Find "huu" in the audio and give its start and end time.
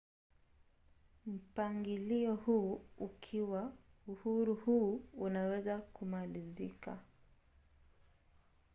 2.35-2.81, 4.55-5.01